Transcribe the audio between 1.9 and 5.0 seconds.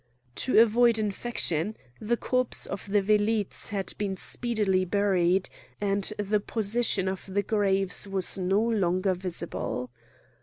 the corpses of the velites had been speedily